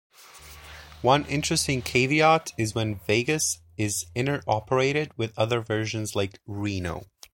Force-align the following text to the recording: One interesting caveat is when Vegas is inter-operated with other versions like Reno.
One 1.03 1.25
interesting 1.27 1.83
caveat 1.83 2.53
is 2.57 2.73
when 2.73 2.95
Vegas 3.05 3.59
is 3.77 4.07
inter-operated 4.15 5.15
with 5.15 5.37
other 5.37 5.61
versions 5.61 6.15
like 6.15 6.39
Reno. 6.47 7.05